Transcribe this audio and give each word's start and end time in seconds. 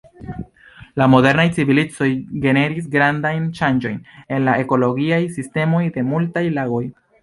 La 1.01 1.05
modernaj 1.15 1.45
civilizoj 1.57 2.07
generis 2.47 2.89
grandajn 2.97 3.47
ŝanĝojn 3.61 4.03
en 4.39 4.45
la 4.51 4.59
ekologiaj 4.67 5.25
sistemoj 5.39 5.89
de 5.99 6.11
multaj 6.13 6.49
lagoj. 6.63 6.87